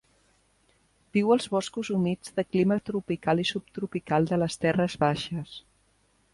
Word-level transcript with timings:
Viu 1.17 1.33
als 1.35 1.47
boscos 1.55 1.91
humits 1.97 2.33
de 2.41 2.47
clima 2.55 2.79
tropical 2.89 3.43
i 3.45 3.47
subtropical 3.53 4.29
de 4.33 4.43
les 4.45 4.61
terres 4.65 5.01
baixes. 5.09 5.57